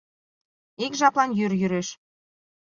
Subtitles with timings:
[0.85, 1.87] Ик жаплан йӱр йӱреш.